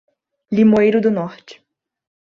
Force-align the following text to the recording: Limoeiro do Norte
Limoeiro 0.51 0.99
do 0.99 1.11
Norte 1.11 1.63